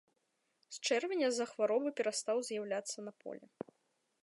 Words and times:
З 0.77 0.89
чэрвеня 0.89 1.29
з-за 1.35 1.45
хваробы 1.51 1.89
перастаў 2.01 2.37
з'яўляцца 2.47 2.97
на 3.09 3.17
полі. 3.25 3.45